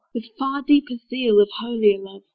with 0.15 0.25
far 0.35 0.63
deeper 0.63 0.95
zeal 1.11 1.39
Of 1.39 1.47
holier 1.59 1.99
love. 1.99 2.23